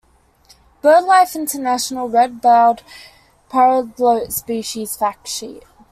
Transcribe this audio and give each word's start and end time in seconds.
BirdLife 0.81 1.35
International 1.35 2.09
Red-browed 2.09 2.81
Pardalote 3.51 4.31
species 4.31 4.95
fact 4.95 5.27
sheet. 5.27 5.61